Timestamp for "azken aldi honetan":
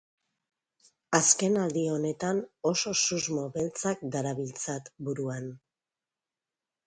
1.17-2.39